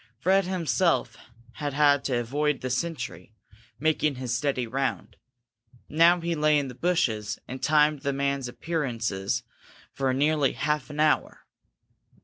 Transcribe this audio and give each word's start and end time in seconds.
Fred 0.19 0.45
himself 0.45 1.15
had 1.57 1.73
had 1.73 2.03
to 2.05 2.17
avoid 2.19 2.61
the 2.61 2.71
sentry, 2.71 3.35
making 3.79 4.15
his 4.15 4.35
steady 4.35 4.65
round. 4.65 5.15
Now 5.89 6.19
he 6.21 6.33
lay 6.33 6.57
in 6.57 6.69
the 6.69 6.73
bushes 6.73 7.37
and 7.47 7.61
timed 7.61 7.99
the 8.01 8.11
man's 8.11 8.47
appearances 8.47 9.43
for 9.93 10.11
nearly 10.11 10.53
half 10.53 10.89
an 10.89 10.99
hour. 10.99 11.45